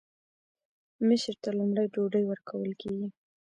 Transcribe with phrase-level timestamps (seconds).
[1.07, 3.07] مشر ته لومړی ډوډۍ ورکول کیږي.